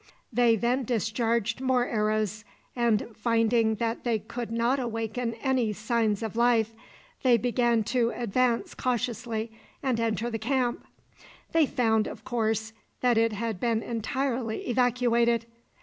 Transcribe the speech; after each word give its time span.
They 0.33 0.55
then 0.55 0.83
discharged 0.83 1.61
more 1.61 1.85
arrows, 1.85 2.43
and, 2.75 3.09
finding 3.15 3.75
that 3.75 4.03
they 4.03 4.17
could 4.17 4.49
not 4.49 4.79
awaken 4.79 5.35
any 5.35 5.73
signs 5.73 6.23
of 6.23 6.35
life, 6.35 6.73
they 7.21 7.37
began 7.37 7.83
to 7.93 8.09
advance 8.15 8.73
cautiously 8.73 9.51
and 9.83 9.99
enter 9.99 10.31
the 10.31 10.39
camp. 10.39 10.83
They 11.51 11.67
found, 11.67 12.07
of 12.07 12.23
course, 12.23 12.73
that 13.01 13.19
it 13.19 13.33
had 13.33 13.59
been 13.59 13.83
entirely 13.83 14.67
evacuated. 14.67 15.45